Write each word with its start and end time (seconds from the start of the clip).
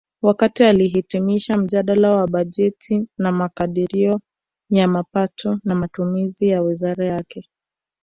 Wakati 0.21 0.63
akihitimisha 0.63 1.57
mjadala 1.57 2.09
wa 2.09 2.27
bajeti 2.27 3.07
wa 3.17 3.31
makadirio 3.31 4.21
ya 4.69 4.87
mapato 4.87 5.59
na 5.63 5.75
matumizi 5.75 6.47
ya 6.47 6.61
wizara 6.61 7.05
yake 7.05 7.49